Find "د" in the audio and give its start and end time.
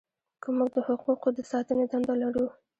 0.75-0.77, 1.37-1.39